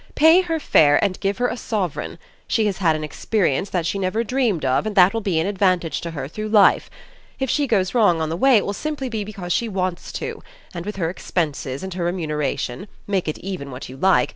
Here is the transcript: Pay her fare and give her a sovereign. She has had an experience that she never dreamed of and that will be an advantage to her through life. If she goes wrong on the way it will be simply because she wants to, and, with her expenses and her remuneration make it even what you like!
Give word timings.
Pay 0.15 0.41
her 0.41 0.59
fare 0.59 0.97
and 1.03 1.19
give 1.19 1.37
her 1.37 1.47
a 1.47 1.55
sovereign. 1.55 2.17
She 2.47 2.65
has 2.65 2.77
had 2.77 2.95
an 2.95 3.03
experience 3.03 3.69
that 3.69 3.85
she 3.85 3.99
never 3.99 4.23
dreamed 4.23 4.65
of 4.65 4.87
and 4.87 4.95
that 4.95 5.13
will 5.13 5.21
be 5.21 5.39
an 5.39 5.45
advantage 5.45 6.01
to 6.01 6.09
her 6.09 6.27
through 6.27 6.49
life. 6.49 6.89
If 7.37 7.51
she 7.51 7.67
goes 7.67 7.93
wrong 7.93 8.19
on 8.19 8.29
the 8.29 8.35
way 8.35 8.57
it 8.57 8.65
will 8.65 8.73
be 8.73 8.77
simply 8.77 9.09
because 9.09 9.53
she 9.53 9.69
wants 9.69 10.11
to, 10.13 10.41
and, 10.73 10.87
with 10.87 10.95
her 10.95 11.11
expenses 11.11 11.83
and 11.83 11.93
her 11.93 12.05
remuneration 12.05 12.87
make 13.05 13.27
it 13.27 13.37
even 13.37 13.69
what 13.69 13.89
you 13.89 13.95
like! 13.97 14.29